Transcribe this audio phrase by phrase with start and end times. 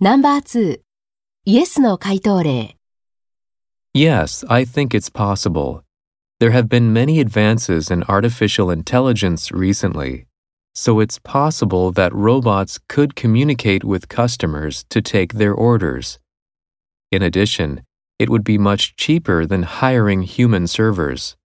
[0.00, 0.78] No.2
[1.44, 2.76] イエスの回答例
[3.92, 5.82] Yes, I think it's possible.
[6.38, 10.26] There have been many advances in artificial intelligence recently,
[10.72, 16.20] so it's possible that robots could communicate with customers to take their orders.
[17.10, 17.82] In addition,
[18.20, 21.36] it would be much cheaper than hiring human servers.